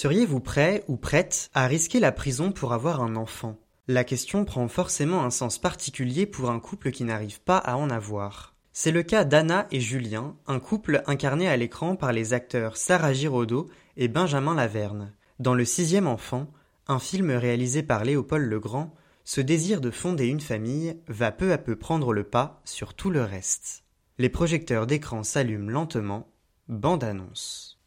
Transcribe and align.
Seriez-vous 0.00 0.38
prêt 0.38 0.84
ou 0.86 0.96
prête 0.96 1.50
à 1.54 1.66
risquer 1.66 1.98
la 1.98 2.12
prison 2.12 2.52
pour 2.52 2.72
avoir 2.72 3.02
un 3.02 3.16
enfant? 3.16 3.58
La 3.88 4.04
question 4.04 4.44
prend 4.44 4.68
forcément 4.68 5.24
un 5.24 5.30
sens 5.30 5.58
particulier 5.58 6.24
pour 6.24 6.50
un 6.50 6.60
couple 6.60 6.92
qui 6.92 7.02
n'arrive 7.02 7.40
pas 7.40 7.58
à 7.58 7.76
en 7.76 7.90
avoir. 7.90 8.54
C'est 8.72 8.92
le 8.92 9.02
cas 9.02 9.24
d'Anna 9.24 9.66
et 9.72 9.80
Julien, 9.80 10.36
un 10.46 10.60
couple 10.60 11.02
incarné 11.08 11.48
à 11.48 11.56
l'écran 11.56 11.96
par 11.96 12.12
les 12.12 12.32
acteurs 12.32 12.76
Sarah 12.76 13.12
Giraudot 13.12 13.66
et 13.96 14.06
Benjamin 14.06 14.54
Laverne. 14.54 15.14
Dans 15.40 15.54
Le 15.54 15.64
sixième 15.64 16.06
enfant, 16.06 16.46
un 16.86 17.00
film 17.00 17.32
réalisé 17.32 17.82
par 17.82 18.04
Léopold 18.04 18.48
Legrand, 18.48 18.94
ce 19.24 19.40
désir 19.40 19.80
de 19.80 19.90
fonder 19.90 20.26
une 20.26 20.38
famille 20.38 20.96
va 21.08 21.32
peu 21.32 21.52
à 21.52 21.58
peu 21.58 21.74
prendre 21.74 22.12
le 22.12 22.22
pas 22.22 22.60
sur 22.64 22.94
tout 22.94 23.10
le 23.10 23.24
reste. 23.24 23.82
Les 24.18 24.28
projecteurs 24.28 24.86
d'écran 24.86 25.24
s'allument 25.24 25.70
lentement. 25.72 26.28
Bande 26.68 27.02
annonce. 27.02 27.80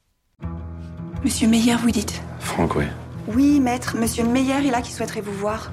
Monsieur 1.24 1.48
Meyer, 1.48 1.76
vous 1.76 1.92
dites 1.92 2.20
Franck, 2.40 2.76
oui. 2.76 2.86
Oui, 3.28 3.60
maître, 3.60 3.96
monsieur 3.96 4.24
Meyer 4.24 4.68
est 4.68 4.72
là 4.72 4.82
qui 4.82 4.92
souhaiterait 4.92 5.22
vous 5.22 5.34
voir. 5.34 5.72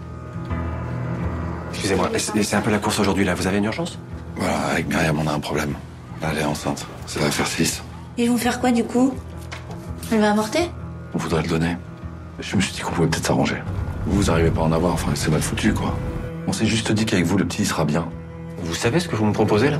Excusez-moi, 1.70 2.10
c'est 2.18 2.56
un 2.56 2.60
peu 2.60 2.70
la 2.70 2.78
course 2.78 3.00
aujourd'hui 3.00 3.24
là. 3.24 3.34
Vous 3.34 3.46
avez 3.46 3.56
une 3.56 3.64
urgence? 3.64 3.98
Voilà, 4.36 4.58
avec 4.72 4.88
Myriam, 4.88 5.18
on 5.18 5.26
a 5.26 5.32
un 5.32 5.40
problème. 5.40 5.74
Elle 6.20 6.38
est 6.38 6.44
enceinte. 6.44 6.86
C'est 7.06 7.20
l'affaire 7.20 7.46
6. 7.46 7.82
Et 8.18 8.24
ils 8.24 8.30
vont 8.30 8.36
faire 8.36 8.60
quoi 8.60 8.72
du 8.72 8.84
coup? 8.84 9.14
Elle 10.12 10.20
va 10.20 10.32
avorter? 10.32 10.70
On 11.14 11.18
voudrait 11.18 11.42
le 11.42 11.48
donner. 11.48 11.76
Je 12.40 12.54
me 12.54 12.60
suis 12.60 12.74
dit 12.74 12.80
qu'on 12.80 12.92
pouvait 12.92 13.08
peut-être 13.08 13.26
s'arranger. 13.26 13.56
Vous 14.06 14.30
arrivez 14.30 14.50
pas 14.50 14.60
à 14.60 14.64
en 14.64 14.72
avoir, 14.72 14.92
enfin, 14.92 15.12
c'est 15.14 15.30
mal 15.30 15.40
foutu, 15.40 15.72
quoi. 15.72 15.96
On 16.46 16.52
s'est 16.52 16.66
juste 16.66 16.92
dit 16.92 17.06
qu'avec 17.06 17.24
vous, 17.24 17.38
le 17.38 17.46
petit 17.46 17.62
il 17.62 17.66
sera 17.66 17.86
bien. 17.86 18.06
Vous 18.62 18.74
savez 18.74 19.00
ce 19.00 19.08
que 19.08 19.16
vous 19.16 19.24
me 19.24 19.32
proposez 19.32 19.70
là? 19.70 19.78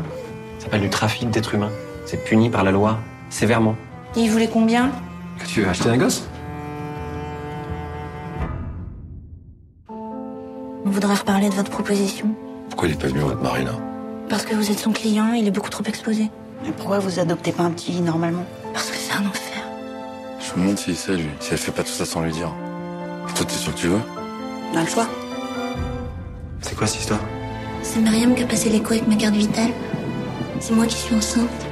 Ça 0.58 0.64
s'appelle 0.64 0.80
du 0.80 0.90
trafic 0.90 1.28
d'êtres 1.30 1.54
humains. 1.54 1.70
C'est 2.06 2.24
puni 2.24 2.48
par 2.48 2.64
la 2.64 2.70
loi, 2.70 2.98
sévèrement. 3.28 3.76
Et 4.16 4.20
ils 4.20 4.30
voulaient 4.30 4.48
combien? 4.48 4.90
Que 5.38 5.46
tu 5.46 5.62
veux 5.62 5.68
acheter 5.68 5.88
un 5.88 5.96
gosse? 5.96 6.24
On 9.88 10.90
voudrait 10.90 11.14
reparler 11.14 11.48
de 11.48 11.54
votre 11.54 11.70
proposition. 11.70 12.28
Pourquoi 12.70 12.88
il 12.88 12.94
est 12.94 13.00
pas 13.00 13.08
venu, 13.08 13.20
votre 13.20 13.42
mari, 13.42 13.64
là 13.64 13.72
Parce 14.28 14.44
que 14.44 14.54
vous 14.54 14.70
êtes 14.70 14.78
son 14.78 14.92
client, 14.92 15.32
il 15.32 15.46
est 15.46 15.50
beaucoup 15.50 15.70
trop 15.70 15.84
exposé. 15.84 16.30
Mais 16.64 16.72
pourquoi 16.72 16.98
vous 16.98 17.18
adoptez 17.18 17.52
pas 17.52 17.62
un 17.62 17.70
petit 17.70 18.00
normalement? 18.00 18.44
Parce 18.72 18.90
que 18.90 18.96
c'est 18.96 19.12
un 19.12 19.26
enfer. 19.26 19.62
Je 20.40 20.54
me 20.58 20.62
demande 20.62 20.78
s'il 20.78 20.96
sait, 20.96 21.16
lui. 21.16 21.28
Si 21.40 21.52
elle 21.52 21.58
fait 21.58 21.72
pas 21.72 21.82
tout 21.82 21.90
ça 21.92 22.04
sans 22.04 22.22
lui 22.22 22.32
dire. 22.32 22.52
Toi, 23.34 23.46
t'es 23.46 23.54
sûr 23.54 23.74
que 23.74 23.78
tu 23.78 23.86
veux? 23.88 24.00
On 24.72 24.76
a 24.76 24.82
le 24.82 24.88
choix. 24.88 25.06
C'est 26.62 26.76
quoi 26.76 26.86
cette 26.86 27.00
histoire? 27.00 27.20
C'est 27.82 28.00
Myriam 28.00 28.34
qui 28.34 28.42
a 28.42 28.46
passé 28.46 28.68
l'écho 28.70 28.92
avec 28.92 29.06
ma 29.06 29.14
carte 29.14 29.34
vitale. 29.34 29.70
C'est 30.60 30.74
moi 30.74 30.86
qui 30.86 30.96
suis 30.96 31.14
enceinte. 31.14 31.67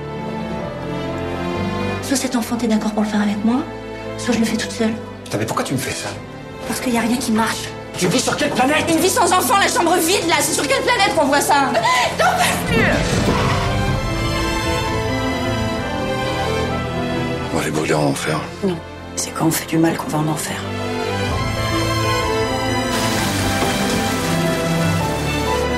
Soit 2.06 2.16
cet 2.16 2.36
enfant 2.36 2.54
t'es 2.56 2.68
d'accord 2.68 2.92
pour 2.92 3.02
le 3.02 3.08
faire 3.08 3.20
avec 3.20 3.44
moi, 3.44 3.56
soit 4.16 4.32
je 4.32 4.38
le 4.38 4.44
fais 4.44 4.56
toute 4.56 4.70
seule. 4.70 4.92
Putain, 5.24 5.38
mais 5.38 5.44
pourquoi 5.44 5.64
tu 5.64 5.74
me 5.74 5.78
fais 5.78 5.90
ça? 5.90 6.08
Parce 6.68 6.78
qu'il 6.78 6.94
y 6.94 6.98
a 6.98 7.00
rien 7.00 7.16
qui 7.16 7.32
marche. 7.32 7.64
Tu 7.98 8.06
vis 8.06 8.20
sur 8.20 8.36
quelle 8.36 8.50
planète? 8.50 8.84
Une 8.88 8.98
vie 8.98 9.08
sans 9.10 9.32
enfant, 9.32 9.56
la 9.58 9.66
chambre 9.66 9.96
vide 9.96 10.28
là, 10.28 10.36
c'est 10.38 10.52
sur 10.52 10.64
quelle 10.68 10.82
planète 10.82 11.16
qu'on 11.16 11.24
voit 11.26 11.40
ça? 11.40 11.72
On 17.52 17.56
va 17.58 17.64
les 17.64 17.70
brûler 17.72 17.94
en 17.94 18.04
enfer. 18.04 18.38
Non. 18.62 18.76
C'est 19.16 19.30
quand 19.30 19.46
on 19.46 19.50
fait 19.50 19.66
du 19.66 19.78
mal 19.78 19.96
qu'on 19.96 20.08
va 20.08 20.18
en 20.18 20.28
enfer. 20.28 20.56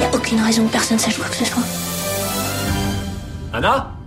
Y 0.01 0.05
a 0.05 0.15
aucune 0.15 0.43
raison 0.43 0.67
que 0.67 0.73
personne 0.73 0.99
sache 0.99 1.17
quoi 1.17 1.29
que 1.29 1.37
ce 1.37 1.45
soit. 1.47 1.63
Anna? 3.55 3.98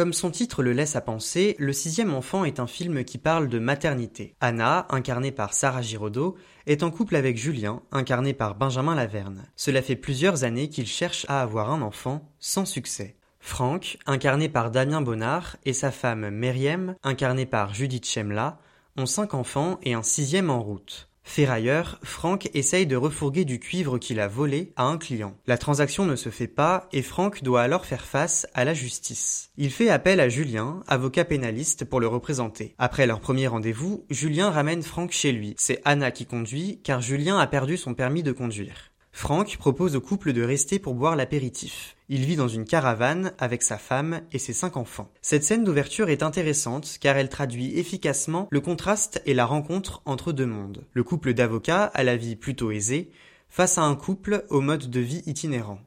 Comme 0.00 0.14
son 0.14 0.30
titre 0.30 0.62
le 0.62 0.72
laisse 0.72 0.96
à 0.96 1.02
penser, 1.02 1.56
Le 1.58 1.74
sixième 1.74 2.14
enfant 2.14 2.44
est 2.44 2.58
un 2.58 2.66
film 2.66 3.04
qui 3.04 3.18
parle 3.18 3.50
de 3.50 3.58
maternité. 3.58 4.34
Anna, 4.40 4.86
incarnée 4.88 5.30
par 5.30 5.52
Sarah 5.52 5.82
Giraudot, 5.82 6.38
est 6.64 6.82
en 6.82 6.90
couple 6.90 7.16
avec 7.16 7.36
Julien, 7.36 7.82
incarné 7.92 8.32
par 8.32 8.54
Benjamin 8.54 8.94
Laverne. 8.94 9.44
Cela 9.56 9.82
fait 9.82 9.96
plusieurs 9.96 10.42
années 10.42 10.70
qu'ils 10.70 10.86
cherchent 10.86 11.26
à 11.28 11.42
avoir 11.42 11.70
un 11.70 11.82
enfant, 11.82 12.32
sans 12.38 12.64
succès. 12.64 13.18
Franck, 13.40 13.98
incarné 14.06 14.48
par 14.48 14.70
Damien 14.70 15.02
Bonnard, 15.02 15.58
et 15.66 15.74
sa 15.74 15.90
femme 15.90 16.30
Meriem, 16.30 16.94
incarnée 17.02 17.44
par 17.44 17.74
Judith 17.74 18.06
Chemla, 18.06 18.58
ont 18.96 19.04
cinq 19.04 19.34
enfants 19.34 19.78
et 19.82 19.92
un 19.92 20.02
sixième 20.02 20.48
en 20.48 20.62
route. 20.62 21.09
Ferrailleur, 21.22 21.98
Franck 22.02 22.50
essaye 22.54 22.86
de 22.86 22.96
refourguer 22.96 23.44
du 23.44 23.60
cuivre 23.60 23.98
qu'il 23.98 24.20
a 24.20 24.28
volé 24.28 24.72
à 24.76 24.84
un 24.84 24.98
client. 24.98 25.36
La 25.46 25.58
transaction 25.58 26.04
ne 26.04 26.16
se 26.16 26.28
fait 26.28 26.48
pas 26.48 26.88
et 26.92 27.02
Franck 27.02 27.42
doit 27.42 27.62
alors 27.62 27.86
faire 27.86 28.04
face 28.04 28.46
à 28.54 28.64
la 28.64 28.74
justice. 28.74 29.50
Il 29.56 29.70
fait 29.70 29.90
appel 29.90 30.20
à 30.20 30.28
Julien, 30.28 30.82
avocat 30.88 31.24
pénaliste, 31.24 31.84
pour 31.84 32.00
le 32.00 32.08
représenter. 32.08 32.74
Après 32.78 33.06
leur 33.06 33.20
premier 33.20 33.46
rendez-vous, 33.46 34.04
Julien 34.10 34.50
ramène 34.50 34.82
Franck 34.82 35.12
chez 35.12 35.32
lui. 35.32 35.54
C'est 35.56 35.80
Anna 35.84 36.10
qui 36.10 36.26
conduit 36.26 36.80
car 36.82 37.00
Julien 37.00 37.38
a 37.38 37.46
perdu 37.46 37.76
son 37.76 37.94
permis 37.94 38.22
de 38.22 38.32
conduire. 38.32 38.89
Franck 39.12 39.56
propose 39.58 39.96
au 39.96 40.00
couple 40.00 40.32
de 40.32 40.42
rester 40.42 40.78
pour 40.78 40.94
boire 40.94 41.16
l'apéritif. 41.16 41.96
Il 42.08 42.24
vit 42.24 42.36
dans 42.36 42.48
une 42.48 42.64
caravane 42.64 43.32
avec 43.38 43.62
sa 43.62 43.76
femme 43.76 44.22
et 44.32 44.38
ses 44.38 44.52
cinq 44.52 44.76
enfants. 44.76 45.10
Cette 45.20 45.44
scène 45.44 45.64
d'ouverture 45.64 46.08
est 46.08 46.22
intéressante 46.22 46.96
car 47.00 47.16
elle 47.16 47.28
traduit 47.28 47.78
efficacement 47.78 48.48
le 48.50 48.60
contraste 48.60 49.20
et 49.26 49.34
la 49.34 49.46
rencontre 49.46 50.02
entre 50.06 50.32
deux 50.32 50.46
mondes. 50.46 50.84
Le 50.92 51.04
couple 51.04 51.34
d'avocats 51.34 51.84
à 51.84 52.02
la 52.02 52.16
vie 52.16 52.36
plutôt 52.36 52.70
aisée 52.70 53.10
face 53.48 53.78
à 53.78 53.82
un 53.82 53.96
couple 53.96 54.46
au 54.48 54.60
mode 54.60 54.88
de 54.88 55.00
vie 55.00 55.22
itinérant. 55.26 55.80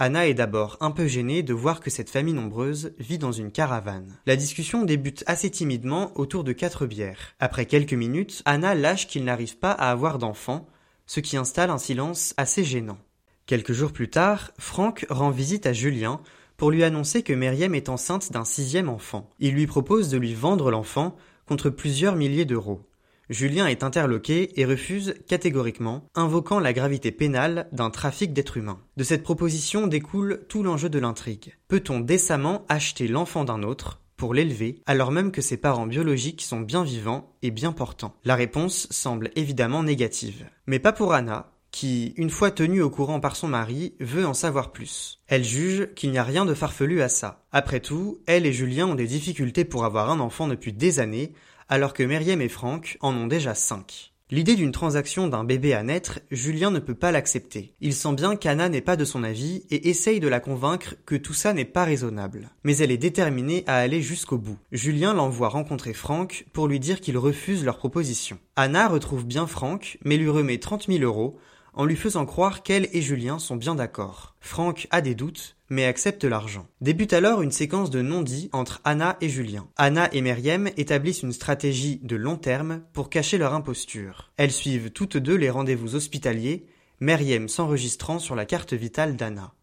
Anna 0.00 0.28
est 0.28 0.34
d'abord 0.34 0.76
un 0.80 0.92
peu 0.92 1.08
gênée 1.08 1.42
de 1.42 1.52
voir 1.52 1.80
que 1.80 1.90
cette 1.90 2.08
famille 2.08 2.32
nombreuse 2.32 2.92
vit 3.00 3.18
dans 3.18 3.32
une 3.32 3.50
caravane. 3.50 4.16
La 4.26 4.36
discussion 4.36 4.84
débute 4.84 5.24
assez 5.26 5.50
timidement 5.50 6.12
autour 6.14 6.44
de 6.44 6.52
quatre 6.52 6.86
bières. 6.86 7.34
Après 7.40 7.66
quelques 7.66 7.94
minutes, 7.94 8.42
Anna 8.44 8.76
lâche 8.76 9.08
qu'il 9.08 9.24
n'arrive 9.24 9.58
pas 9.58 9.72
à 9.72 9.90
avoir 9.90 10.18
d'enfants, 10.18 10.68
ce 11.08 11.18
qui 11.18 11.36
installe 11.36 11.70
un 11.70 11.78
silence 11.78 12.34
assez 12.36 12.62
gênant. 12.62 12.98
Quelques 13.46 13.72
jours 13.72 13.92
plus 13.92 14.10
tard, 14.10 14.52
Franck 14.58 15.06
rend 15.10 15.30
visite 15.30 15.66
à 15.66 15.72
Julien 15.72 16.20
pour 16.56 16.70
lui 16.70 16.84
annoncer 16.84 17.22
que 17.22 17.32
Myriam 17.32 17.74
est 17.74 17.88
enceinte 17.88 18.30
d'un 18.30 18.44
sixième 18.44 18.88
enfant. 18.88 19.30
Il 19.40 19.54
lui 19.54 19.66
propose 19.66 20.10
de 20.10 20.18
lui 20.18 20.34
vendre 20.34 20.70
l'enfant 20.70 21.16
contre 21.46 21.70
plusieurs 21.70 22.14
milliers 22.14 22.44
d'euros. 22.44 22.84
Julien 23.30 23.66
est 23.66 23.82
interloqué 23.82 24.58
et 24.60 24.64
refuse 24.64 25.14
catégoriquement, 25.26 26.04
invoquant 26.14 26.60
la 26.60 26.72
gravité 26.72 27.10
pénale 27.10 27.68
d'un 27.72 27.90
trafic 27.90 28.32
d'êtres 28.32 28.56
humains. 28.56 28.80
De 28.96 29.04
cette 29.04 29.22
proposition 29.22 29.86
découle 29.86 30.44
tout 30.48 30.62
l'enjeu 30.62 30.88
de 30.88 30.98
l'intrigue. 30.98 31.54
Peut-on 31.68 32.00
décemment 32.00 32.64
acheter 32.68 33.06
l'enfant 33.06 33.44
d'un 33.44 33.62
autre? 33.62 34.00
Pour 34.18 34.34
l'élever, 34.34 34.82
alors 34.84 35.12
même 35.12 35.32
que 35.32 35.40
ses 35.40 35.56
parents 35.56 35.86
biologiques 35.86 36.42
sont 36.42 36.60
bien 36.60 36.84
vivants 36.84 37.32
et 37.40 37.50
bien 37.50 37.72
portants 37.72 38.16
La 38.24 38.34
réponse 38.34 38.88
semble 38.90 39.30
évidemment 39.36 39.82
négative. 39.82 40.44
Mais 40.66 40.80
pas 40.80 40.92
pour 40.92 41.14
Anna, 41.14 41.52
qui, 41.70 42.14
une 42.16 42.28
fois 42.28 42.50
tenue 42.50 42.82
au 42.82 42.90
courant 42.90 43.20
par 43.20 43.36
son 43.36 43.46
mari, 43.46 43.94
veut 44.00 44.26
en 44.26 44.34
savoir 44.34 44.72
plus. 44.72 45.22
Elle 45.28 45.44
juge 45.44 45.94
qu'il 45.94 46.10
n'y 46.10 46.18
a 46.18 46.24
rien 46.24 46.44
de 46.44 46.54
farfelu 46.54 47.00
à 47.00 47.08
ça. 47.08 47.46
Après 47.52 47.80
tout, 47.80 48.18
elle 48.26 48.44
et 48.44 48.52
Julien 48.52 48.88
ont 48.88 48.96
des 48.96 49.06
difficultés 49.06 49.64
pour 49.64 49.84
avoir 49.84 50.10
un 50.10 50.20
enfant 50.20 50.48
depuis 50.48 50.72
des 50.72 50.98
années, 50.98 51.32
alors 51.68 51.94
que 51.94 52.02
Myriam 52.02 52.40
et 52.40 52.48
Franck 52.48 52.98
en 53.00 53.14
ont 53.14 53.28
déjà 53.28 53.54
cinq. 53.54 54.12
L'idée 54.30 54.56
d'une 54.56 54.72
transaction 54.72 55.26
d'un 55.26 55.42
bébé 55.42 55.72
à 55.72 55.82
naître, 55.82 56.20
Julien 56.30 56.70
ne 56.70 56.80
peut 56.80 56.94
pas 56.94 57.12
l'accepter. 57.12 57.72
Il 57.80 57.94
sent 57.94 58.12
bien 58.12 58.36
qu'Anna 58.36 58.68
n'est 58.68 58.82
pas 58.82 58.96
de 58.96 59.06
son 59.06 59.24
avis 59.24 59.64
et 59.70 59.88
essaye 59.88 60.20
de 60.20 60.28
la 60.28 60.38
convaincre 60.38 60.96
que 61.06 61.14
tout 61.14 61.32
ça 61.32 61.54
n'est 61.54 61.64
pas 61.64 61.84
raisonnable. 61.84 62.50
Mais 62.62 62.76
elle 62.76 62.90
est 62.90 62.98
déterminée 62.98 63.64
à 63.66 63.76
aller 63.76 64.02
jusqu'au 64.02 64.36
bout. 64.36 64.58
Julien 64.70 65.14
l'envoie 65.14 65.48
rencontrer 65.48 65.94
Franck 65.94 66.44
pour 66.52 66.68
lui 66.68 66.78
dire 66.78 67.00
qu'il 67.00 67.16
refuse 67.16 67.64
leur 67.64 67.78
proposition. 67.78 68.38
Anna 68.54 68.88
retrouve 68.88 69.24
bien 69.24 69.46
Franck, 69.46 69.96
mais 70.04 70.18
lui 70.18 70.28
remet 70.28 70.58
30 70.58 70.88
000 70.88 71.02
euros 71.04 71.38
en 71.78 71.86
lui 71.86 71.96
faisant 71.96 72.26
croire 72.26 72.62
qu'elle 72.62 72.88
et 72.92 73.00
Julien 73.00 73.38
sont 73.38 73.56
bien 73.56 73.74
d'accord. 73.74 74.34
Franck 74.40 74.88
a 74.90 75.00
des 75.00 75.14
doutes, 75.14 75.56
mais 75.70 75.86
accepte 75.86 76.24
l'argent. 76.24 76.66
Débute 76.80 77.12
alors 77.12 77.40
une 77.40 77.52
séquence 77.52 77.88
de 77.88 78.02
non-dits 78.02 78.50
entre 78.52 78.80
Anna 78.84 79.16
et 79.20 79.28
Julien. 79.28 79.68
Anna 79.76 80.12
et 80.12 80.20
Meriem 80.20 80.68
établissent 80.76 81.22
une 81.22 81.32
stratégie 81.32 82.00
de 82.02 82.16
long 82.16 82.36
terme 82.36 82.82
pour 82.92 83.08
cacher 83.08 83.38
leur 83.38 83.54
imposture. 83.54 84.32
Elles 84.36 84.52
suivent 84.52 84.90
toutes 84.90 85.16
deux 85.16 85.36
les 85.36 85.50
rendez-vous 85.50 85.94
hospitaliers, 85.94 86.66
Meriem 87.00 87.48
s'enregistrant 87.48 88.18
sur 88.18 88.34
la 88.34 88.44
carte 88.44 88.74
vitale 88.74 89.16
d'Anna. 89.16 89.54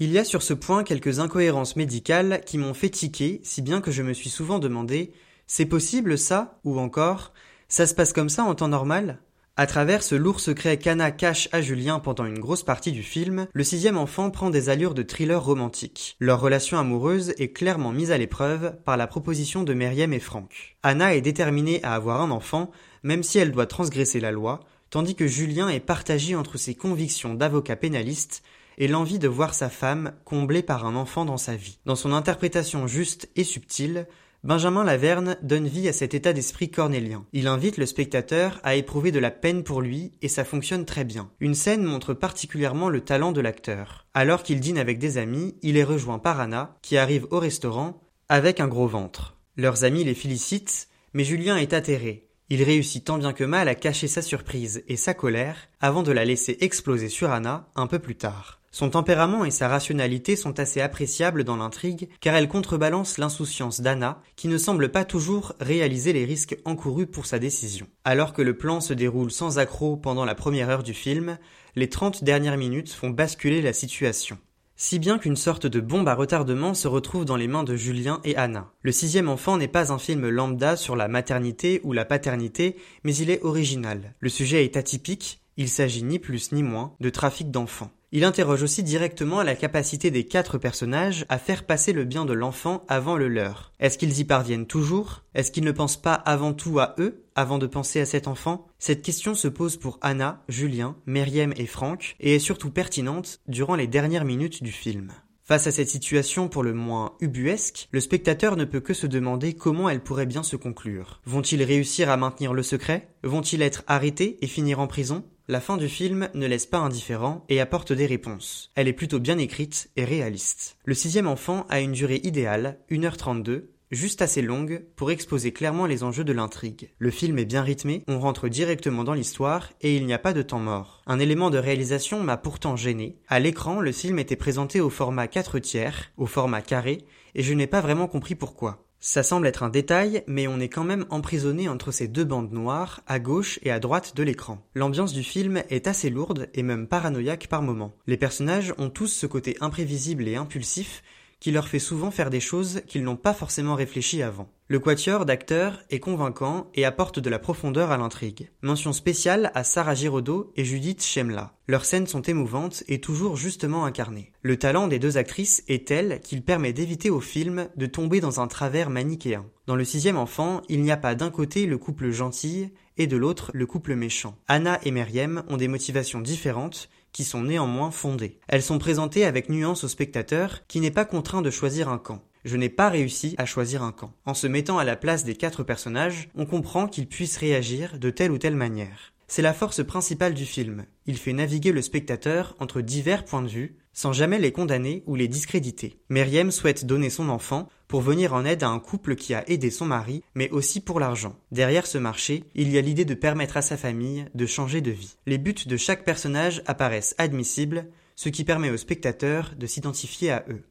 Il 0.00 0.10
y 0.10 0.18
a 0.18 0.24
sur 0.24 0.42
ce 0.42 0.54
point 0.54 0.82
quelques 0.82 1.20
incohérences 1.20 1.76
médicales 1.76 2.42
qui 2.44 2.58
m'ont 2.58 2.74
fait 2.74 2.90
tiquer, 2.90 3.40
si 3.44 3.62
bien 3.62 3.80
que 3.80 3.92
je 3.92 4.02
me 4.02 4.12
suis 4.12 4.30
souvent 4.30 4.58
demandé 4.58 5.12
c'est 5.46 5.66
possible 5.66 6.16
ça 6.18 6.58
Ou 6.64 6.80
encore 6.80 7.32
ça 7.68 7.86
se 7.86 7.94
passe 7.94 8.12
comme 8.12 8.28
ça 8.28 8.44
en 8.44 8.54
temps 8.54 8.68
normal? 8.68 9.18
À 9.62 9.66
travers 9.66 10.02
ce 10.02 10.16
lourd 10.16 10.40
secret 10.40 10.76
qu'Anna 10.76 11.12
cache 11.12 11.48
à 11.52 11.60
Julien 11.62 12.00
pendant 12.00 12.26
une 12.26 12.40
grosse 12.40 12.64
partie 12.64 12.90
du 12.90 13.04
film, 13.04 13.46
le 13.52 13.62
sixième 13.62 13.96
enfant 13.96 14.28
prend 14.32 14.50
des 14.50 14.70
allures 14.70 14.92
de 14.92 15.04
thriller 15.04 15.40
romantique. 15.40 16.16
Leur 16.18 16.40
relation 16.40 16.78
amoureuse 16.78 17.32
est 17.38 17.52
clairement 17.52 17.92
mise 17.92 18.10
à 18.10 18.18
l'épreuve 18.18 18.74
par 18.84 18.96
la 18.96 19.06
proposition 19.06 19.62
de 19.62 19.72
Meriem 19.72 20.12
et 20.12 20.18
Franck. 20.18 20.76
Anna 20.82 21.14
est 21.14 21.20
déterminée 21.20 21.78
à 21.84 21.94
avoir 21.94 22.22
un 22.22 22.32
enfant, 22.32 22.72
même 23.04 23.22
si 23.22 23.38
elle 23.38 23.52
doit 23.52 23.66
transgresser 23.66 24.18
la 24.18 24.32
loi, 24.32 24.58
tandis 24.90 25.14
que 25.14 25.28
Julien 25.28 25.68
est 25.68 25.78
partagé 25.78 26.34
entre 26.34 26.58
ses 26.58 26.74
convictions 26.74 27.34
d'avocat 27.34 27.76
pénaliste 27.76 28.42
et 28.78 28.88
l'envie 28.88 29.20
de 29.20 29.28
voir 29.28 29.54
sa 29.54 29.68
femme 29.68 30.10
comblée 30.24 30.64
par 30.64 30.86
un 30.86 30.96
enfant 30.96 31.24
dans 31.24 31.36
sa 31.36 31.54
vie. 31.54 31.78
Dans 31.86 31.94
son 31.94 32.12
interprétation 32.12 32.88
juste 32.88 33.28
et 33.36 33.44
subtile, 33.44 34.08
Benjamin 34.44 34.82
Laverne 34.82 35.36
donne 35.42 35.68
vie 35.68 35.88
à 35.88 35.92
cet 35.92 36.14
état 36.14 36.32
d'esprit 36.32 36.68
cornélien. 36.68 37.24
Il 37.32 37.46
invite 37.46 37.76
le 37.76 37.86
spectateur 37.86 38.58
à 38.64 38.74
éprouver 38.74 39.12
de 39.12 39.20
la 39.20 39.30
peine 39.30 39.62
pour 39.62 39.80
lui 39.80 40.10
et 40.20 40.26
ça 40.26 40.44
fonctionne 40.44 40.84
très 40.84 41.04
bien. 41.04 41.30
Une 41.38 41.54
scène 41.54 41.84
montre 41.84 42.12
particulièrement 42.12 42.88
le 42.88 43.02
talent 43.02 43.30
de 43.30 43.40
l'acteur. 43.40 44.08
Alors 44.14 44.42
qu'il 44.42 44.58
dîne 44.58 44.78
avec 44.78 44.98
des 44.98 45.16
amis, 45.16 45.54
il 45.62 45.76
est 45.76 45.84
rejoint 45.84 46.18
par 46.18 46.40
Anna, 46.40 46.76
qui 46.82 46.96
arrive 46.96 47.28
au 47.30 47.38
restaurant 47.38 48.02
avec 48.28 48.58
un 48.58 48.66
gros 48.66 48.88
ventre. 48.88 49.36
Leurs 49.56 49.84
amis 49.84 50.02
les 50.02 50.14
félicitent, 50.14 50.88
mais 51.12 51.22
Julien 51.22 51.56
est 51.56 51.72
atterré. 51.72 52.26
Il 52.48 52.64
réussit 52.64 53.04
tant 53.04 53.18
bien 53.18 53.32
que 53.32 53.44
mal 53.44 53.68
à 53.68 53.76
cacher 53.76 54.08
sa 54.08 54.22
surprise 54.22 54.82
et 54.88 54.96
sa 54.96 55.14
colère 55.14 55.68
avant 55.80 56.02
de 56.02 56.10
la 56.10 56.24
laisser 56.24 56.58
exploser 56.62 57.08
sur 57.08 57.30
Anna 57.30 57.68
un 57.76 57.86
peu 57.86 58.00
plus 58.00 58.16
tard. 58.16 58.61
Son 58.74 58.88
tempérament 58.88 59.44
et 59.44 59.50
sa 59.50 59.68
rationalité 59.68 60.34
sont 60.34 60.58
assez 60.58 60.80
appréciables 60.80 61.44
dans 61.44 61.58
l'intrigue 61.58 62.08
car 62.22 62.34
elle 62.34 62.48
contrebalance 62.48 63.18
l'insouciance 63.18 63.82
d'Anna 63.82 64.22
qui 64.34 64.48
ne 64.48 64.56
semble 64.56 64.90
pas 64.90 65.04
toujours 65.04 65.52
réaliser 65.60 66.14
les 66.14 66.24
risques 66.24 66.56
encourus 66.64 67.06
pour 67.06 67.26
sa 67.26 67.38
décision. 67.38 67.86
Alors 68.06 68.32
que 68.32 68.40
le 68.40 68.56
plan 68.56 68.80
se 68.80 68.94
déroule 68.94 69.30
sans 69.30 69.58
accroc 69.58 69.98
pendant 69.98 70.24
la 70.24 70.34
première 70.34 70.70
heure 70.70 70.82
du 70.82 70.94
film, 70.94 71.36
les 71.76 71.90
30 71.90 72.24
dernières 72.24 72.56
minutes 72.56 72.90
font 72.90 73.10
basculer 73.10 73.60
la 73.60 73.74
situation. 73.74 74.38
Si 74.74 74.98
bien 74.98 75.18
qu'une 75.18 75.36
sorte 75.36 75.66
de 75.66 75.80
bombe 75.80 76.08
à 76.08 76.14
retardement 76.14 76.72
se 76.72 76.88
retrouve 76.88 77.26
dans 77.26 77.36
les 77.36 77.48
mains 77.48 77.64
de 77.64 77.76
Julien 77.76 78.20
et 78.24 78.36
Anna. 78.36 78.72
Le 78.80 78.90
sixième 78.90 79.28
enfant 79.28 79.58
n'est 79.58 79.68
pas 79.68 79.92
un 79.92 79.98
film 79.98 80.26
lambda 80.30 80.76
sur 80.76 80.96
la 80.96 81.08
maternité 81.08 81.82
ou 81.84 81.92
la 81.92 82.06
paternité, 82.06 82.76
mais 83.04 83.14
il 83.14 83.28
est 83.28 83.42
original. 83.42 84.14
Le 84.18 84.30
sujet 84.30 84.64
est 84.64 84.78
atypique, 84.78 85.42
il 85.58 85.68
s'agit 85.68 86.04
ni 86.04 86.18
plus 86.18 86.52
ni 86.52 86.62
moins 86.62 86.94
de 87.00 87.10
trafic 87.10 87.50
d'enfants. 87.50 87.90
Il 88.14 88.24
interroge 88.24 88.62
aussi 88.62 88.82
directement 88.82 89.42
la 89.42 89.54
capacité 89.54 90.10
des 90.10 90.24
quatre 90.24 90.58
personnages 90.58 91.24
à 91.30 91.38
faire 91.38 91.64
passer 91.64 91.94
le 91.94 92.04
bien 92.04 92.26
de 92.26 92.34
l'enfant 92.34 92.84
avant 92.86 93.16
le 93.16 93.26
leur. 93.26 93.72
Est-ce 93.80 93.96
qu'ils 93.96 94.20
y 94.20 94.24
parviennent 94.24 94.66
toujours? 94.66 95.22
Est-ce 95.34 95.50
qu'ils 95.50 95.64
ne 95.64 95.72
pensent 95.72 96.00
pas 96.00 96.12
avant 96.12 96.52
tout 96.52 96.78
à 96.78 96.94
eux 96.98 97.24
avant 97.34 97.56
de 97.56 97.66
penser 97.66 98.02
à 98.02 98.04
cet 98.04 98.28
enfant? 98.28 98.66
Cette 98.78 99.00
question 99.00 99.34
se 99.34 99.48
pose 99.48 99.78
pour 99.78 99.98
Anna, 100.02 100.42
Julien, 100.50 100.94
Meriem 101.06 101.54
et 101.56 101.64
Franck 101.64 102.16
et 102.20 102.34
est 102.34 102.38
surtout 102.38 102.70
pertinente 102.70 103.40
durant 103.48 103.76
les 103.76 103.86
dernières 103.86 104.26
minutes 104.26 104.62
du 104.62 104.72
film. 104.72 105.12
Face 105.44 105.66
à 105.66 105.72
cette 105.72 105.88
situation 105.88 106.48
pour 106.48 106.62
le 106.62 106.74
moins 106.74 107.14
ubuesque, 107.20 107.88
le 107.92 108.00
spectateur 108.00 108.56
ne 108.56 108.64
peut 108.66 108.80
que 108.80 108.94
se 108.94 109.06
demander 109.06 109.54
comment 109.54 109.88
elle 109.88 110.02
pourrait 110.02 110.26
bien 110.26 110.42
se 110.42 110.56
conclure. 110.56 111.22
Vont-ils 111.24 111.62
réussir 111.62 112.10
à 112.10 112.18
maintenir 112.18 112.52
le 112.52 112.62
secret? 112.62 113.08
Vont-ils 113.24 113.62
être 113.62 113.82
arrêtés 113.86 114.36
et 114.42 114.46
finir 114.46 114.80
en 114.80 114.86
prison? 114.86 115.24
La 115.48 115.60
fin 115.60 115.76
du 115.76 115.88
film 115.88 116.28
ne 116.34 116.46
laisse 116.46 116.66
pas 116.66 116.78
indifférent 116.78 117.44
et 117.48 117.60
apporte 117.60 117.92
des 117.92 118.06
réponses. 118.06 118.70
Elle 118.74 118.88
est 118.88 118.92
plutôt 118.92 119.18
bien 119.18 119.38
écrite 119.38 119.90
et 119.96 120.04
réaliste. 120.04 120.76
Le 120.84 120.94
sixième 120.94 121.26
enfant 121.26 121.66
a 121.68 121.80
une 121.80 121.92
durée 121.92 122.20
idéale, 122.22 122.78
1h32, 122.90 123.64
juste 123.92 124.22
assez 124.22 124.42
longue 124.42 124.84
pour 124.96 125.10
exposer 125.10 125.52
clairement 125.52 125.86
les 125.86 126.02
enjeux 126.02 126.24
de 126.24 126.32
l'intrigue. 126.32 126.90
Le 126.98 127.10
film 127.10 127.38
est 127.38 127.44
bien 127.44 127.62
rythmé, 127.62 128.02
on 128.08 128.18
rentre 128.18 128.48
directement 128.48 129.04
dans 129.04 129.12
l'histoire 129.12 129.70
et 129.82 129.96
il 129.96 130.06
n'y 130.06 130.14
a 130.14 130.18
pas 130.18 130.32
de 130.32 130.42
temps 130.42 130.58
mort. 130.58 131.02
Un 131.06 131.18
élément 131.18 131.50
de 131.50 131.58
réalisation 131.58 132.22
m'a 132.22 132.38
pourtant 132.38 132.76
gêné. 132.76 133.18
À 133.28 133.38
l'écran, 133.38 133.80
le 133.80 133.92
film 133.92 134.18
était 134.18 134.36
présenté 134.36 134.80
au 134.80 134.90
format 134.90 135.28
4 135.28 135.58
tiers, 135.58 136.10
au 136.16 136.26
format 136.26 136.62
carré, 136.62 137.04
et 137.34 137.42
je 137.42 137.52
n'ai 137.52 137.66
pas 137.66 137.80
vraiment 137.80 138.08
compris 138.08 138.34
pourquoi. 138.34 138.84
Ça 139.04 139.24
semble 139.24 139.48
être 139.48 139.64
un 139.64 139.68
détail, 139.68 140.22
mais 140.28 140.46
on 140.46 140.60
est 140.60 140.68
quand 140.68 140.84
même 140.84 141.06
emprisonné 141.10 141.68
entre 141.68 141.90
ces 141.90 142.06
deux 142.06 142.22
bandes 142.22 142.52
noires, 142.52 143.00
à 143.08 143.18
gauche 143.18 143.58
et 143.64 143.72
à 143.72 143.80
droite 143.80 144.14
de 144.14 144.22
l'écran. 144.22 144.64
L'ambiance 144.76 145.12
du 145.12 145.24
film 145.24 145.64
est 145.70 145.88
assez 145.88 146.08
lourde 146.08 146.48
et 146.54 146.62
même 146.62 146.86
paranoïaque 146.86 147.48
par 147.48 147.62
moments. 147.62 147.96
Les 148.06 148.16
personnages 148.16 148.72
ont 148.78 148.90
tous 148.90 149.08
ce 149.08 149.26
côté 149.26 149.56
imprévisible 149.60 150.28
et 150.28 150.36
impulsif 150.36 151.02
qui 151.42 151.50
leur 151.50 151.66
fait 151.66 151.80
souvent 151.80 152.12
faire 152.12 152.30
des 152.30 152.38
choses 152.38 152.82
qu'ils 152.86 153.02
n'ont 153.02 153.16
pas 153.16 153.34
forcément 153.34 153.74
réfléchi 153.74 154.22
avant. 154.22 154.48
Le 154.68 154.78
quatuor 154.78 155.26
d'acteurs 155.26 155.82
est 155.90 155.98
convaincant 155.98 156.70
et 156.76 156.84
apporte 156.84 157.18
de 157.18 157.28
la 157.28 157.40
profondeur 157.40 157.90
à 157.90 157.96
l'intrigue. 157.96 158.52
Mention 158.62 158.92
spéciale 158.92 159.50
à 159.52 159.64
Sarah 159.64 159.96
Giraudot 159.96 160.52
et 160.54 160.64
Judith 160.64 161.02
Shemla. 161.02 161.52
Leurs 161.66 161.84
scènes 161.84 162.06
sont 162.06 162.22
émouvantes 162.22 162.84
et 162.86 163.00
toujours 163.00 163.36
justement 163.36 163.84
incarnées. 163.84 164.30
Le 164.42 164.56
talent 164.56 164.86
des 164.86 165.00
deux 165.00 165.18
actrices 165.18 165.64
est 165.66 165.88
tel 165.88 166.20
qu'il 166.20 166.44
permet 166.44 166.72
d'éviter 166.72 167.10
au 167.10 167.20
film 167.20 167.68
de 167.74 167.86
tomber 167.86 168.20
dans 168.20 168.40
un 168.40 168.46
travers 168.46 168.88
manichéen. 168.88 169.44
Dans 169.66 169.74
le 169.74 169.84
sixième 169.84 170.18
enfant, 170.18 170.62
il 170.68 170.82
n'y 170.82 170.92
a 170.92 170.96
pas 170.96 171.16
d'un 171.16 171.30
côté 171.30 171.66
le 171.66 171.76
couple 171.76 172.10
gentil 172.12 172.68
et 172.98 173.08
de 173.08 173.16
l'autre 173.16 173.50
le 173.52 173.66
couple 173.66 173.96
méchant. 173.96 174.36
Anna 174.46 174.78
et 174.84 174.92
Meriem 174.92 175.42
ont 175.48 175.56
des 175.56 175.68
motivations 175.68 176.20
différentes 176.20 176.88
qui 177.12 177.24
sont 177.24 177.42
néanmoins 177.42 177.90
fondées. 177.90 178.38
Elles 178.48 178.62
sont 178.62 178.78
présentées 178.78 179.24
avec 179.24 179.48
nuance 179.48 179.84
au 179.84 179.88
spectateur 179.88 180.66
qui 180.66 180.80
n'est 180.80 180.90
pas 180.90 181.04
contraint 181.04 181.42
de 181.42 181.50
choisir 181.50 181.88
un 181.88 181.98
camp. 181.98 182.22
Je 182.44 182.56
n'ai 182.56 182.68
pas 182.68 182.88
réussi 182.88 183.34
à 183.38 183.46
choisir 183.46 183.82
un 183.82 183.92
camp. 183.92 184.12
En 184.26 184.34
se 184.34 184.46
mettant 184.48 184.78
à 184.78 184.84
la 184.84 184.96
place 184.96 185.24
des 185.24 185.36
quatre 185.36 185.62
personnages, 185.62 186.28
on 186.34 186.44
comprend 186.44 186.88
qu'ils 186.88 187.06
puissent 187.06 187.36
réagir 187.36 187.98
de 187.98 188.10
telle 188.10 188.32
ou 188.32 188.38
telle 188.38 188.56
manière. 188.56 189.11
C'est 189.34 189.40
la 189.40 189.54
force 189.54 189.82
principale 189.82 190.34
du 190.34 190.44
film. 190.44 190.84
Il 191.06 191.16
fait 191.16 191.32
naviguer 191.32 191.72
le 191.72 191.80
spectateur 191.80 192.54
entre 192.60 192.82
divers 192.82 193.24
points 193.24 193.40
de 193.40 193.48
vue, 193.48 193.78
sans 193.94 194.12
jamais 194.12 194.38
les 194.38 194.52
condamner 194.52 195.02
ou 195.06 195.14
les 195.14 195.26
discréditer. 195.26 195.98
Meriem 196.10 196.50
souhaite 196.50 196.84
donner 196.84 197.08
son 197.08 197.30
enfant 197.30 197.70
pour 197.88 198.02
venir 198.02 198.34
en 198.34 198.44
aide 198.44 198.62
à 198.62 198.68
un 198.68 198.78
couple 198.78 199.14
qui 199.14 199.32
a 199.32 199.48
aidé 199.48 199.70
son 199.70 199.86
mari, 199.86 200.22
mais 200.34 200.50
aussi 200.50 200.80
pour 200.80 201.00
l'argent. 201.00 201.34
Derrière 201.50 201.86
ce 201.86 201.96
marché, 201.96 202.44
il 202.54 202.70
y 202.70 202.76
a 202.76 202.82
l'idée 202.82 203.06
de 203.06 203.14
permettre 203.14 203.56
à 203.56 203.62
sa 203.62 203.78
famille 203.78 204.26
de 204.34 204.44
changer 204.44 204.82
de 204.82 204.90
vie. 204.90 205.16
Les 205.24 205.38
buts 205.38 205.54
de 205.64 205.76
chaque 205.78 206.04
personnage 206.04 206.62
apparaissent 206.66 207.14
admissibles, 207.16 207.86
ce 208.16 208.28
qui 208.28 208.44
permet 208.44 208.68
aux 208.68 208.76
spectateurs 208.76 209.54
de 209.56 209.66
s'identifier 209.66 210.30
à 210.30 210.44
eux. 210.50 210.62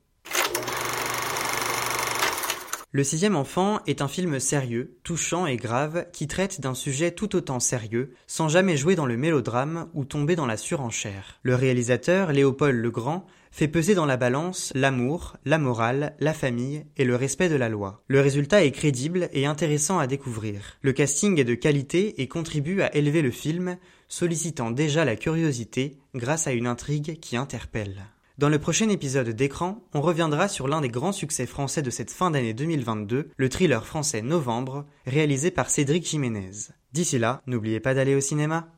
Le 2.94 3.06
sixième 3.06 3.38
enfant 3.38 3.80
est 3.88 4.02
un 4.02 4.10
film 4.10 4.38
sérieux, 4.42 4.98
touchant 5.04 5.46
et 5.46 5.56
grave 5.56 6.08
qui 6.12 6.28
traite 6.28 6.60
d'un 6.60 6.74
sujet 6.74 7.12
tout 7.12 7.38
autant 7.38 7.62
sérieux, 7.62 8.12
sans 8.28 8.50
jamais 8.50 8.76
jouer 8.76 8.96
dans 8.96 9.06
le 9.06 9.16
mélodrame 9.16 9.88
ou 9.94 10.04
tomber 10.04 10.36
dans 10.36 10.46
la 10.46 10.58
surenchère. 10.58 11.40
Le 11.42 11.56
réalisateur, 11.56 12.34
Léopold 12.34 12.76
Legrand, 12.76 13.26
fait 13.50 13.70
peser 13.70 13.96
dans 13.96 14.06
la 14.06 14.18
balance 14.18 14.74
l'amour, 14.76 15.38
la 15.46 15.58
morale, 15.58 16.18
la 16.20 16.34
famille 16.34 16.84
et 16.98 17.06
le 17.06 17.16
respect 17.16 17.48
de 17.48 17.56
la 17.56 17.70
loi. 17.70 18.04
Le 18.10 18.20
résultat 18.20 18.66
est 18.66 18.72
crédible 18.72 19.30
et 19.32 19.46
intéressant 19.46 19.98
à 19.98 20.08
découvrir. 20.08 20.78
Le 20.82 20.92
casting 20.92 21.40
est 21.40 21.46
de 21.46 21.56
qualité 21.56 22.22
et 22.22 22.28
contribue 22.28 22.82
à 22.82 22.94
élever 22.94 23.22
le 23.22 23.32
film, 23.32 23.78
sollicitant 24.10 24.70
déjà 24.70 25.06
la 25.06 25.16
curiosité 25.16 25.98
grâce 26.14 26.46
à 26.46 26.52
une 26.52 26.68
intrigue 26.68 27.22
qui 27.22 27.38
interpelle. 27.38 28.02
Dans 28.42 28.50
le 28.50 28.58
prochain 28.58 28.90
épisode 28.90 29.30
d'écran, 29.30 29.84
on 29.94 30.02
reviendra 30.02 30.48
sur 30.48 30.68
l'un 30.68 30.82
des 30.82 30.90
grands 30.90 31.12
succès 31.12 31.46
français 31.46 31.84
de 31.84 31.92
cette 31.92 32.10
fin 32.10 32.32
d'année 32.32 32.56
2022, 32.56 33.30
le 33.38 33.50
thriller 33.50 33.86
français 33.86 34.24
Novembre, 34.24 34.88
réalisé 35.06 35.52
par 35.52 35.70
Cédric 35.70 36.10
Jiménez. 36.10 36.50
D'ici 36.92 37.20
là, 37.20 37.44
n'oubliez 37.46 37.80
pas 37.80 37.94
d'aller 37.94 38.16
au 38.16 38.20
cinéma. 38.20 38.70